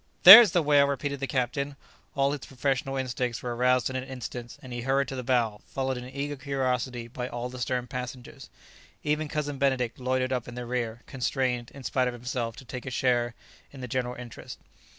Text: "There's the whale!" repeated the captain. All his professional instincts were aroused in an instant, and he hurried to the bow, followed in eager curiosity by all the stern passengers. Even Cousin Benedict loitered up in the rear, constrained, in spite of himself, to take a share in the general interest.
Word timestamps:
"There's 0.23 0.49
the 0.49 0.63
whale!" 0.63 0.87
repeated 0.87 1.19
the 1.19 1.27
captain. 1.27 1.75
All 2.15 2.31
his 2.31 2.47
professional 2.47 2.97
instincts 2.97 3.43
were 3.43 3.55
aroused 3.55 3.87
in 3.87 3.95
an 3.95 4.03
instant, 4.03 4.57
and 4.63 4.73
he 4.73 4.81
hurried 4.81 5.07
to 5.09 5.15
the 5.15 5.21
bow, 5.21 5.61
followed 5.67 5.95
in 5.95 6.09
eager 6.09 6.35
curiosity 6.35 7.07
by 7.07 7.27
all 7.27 7.49
the 7.49 7.59
stern 7.59 7.85
passengers. 7.85 8.49
Even 9.03 9.27
Cousin 9.27 9.59
Benedict 9.59 9.99
loitered 9.99 10.33
up 10.33 10.47
in 10.47 10.55
the 10.55 10.65
rear, 10.65 11.01
constrained, 11.05 11.69
in 11.75 11.83
spite 11.83 12.07
of 12.07 12.15
himself, 12.15 12.55
to 12.55 12.65
take 12.65 12.87
a 12.87 12.89
share 12.89 13.35
in 13.69 13.81
the 13.81 13.87
general 13.87 14.15
interest. 14.15 14.57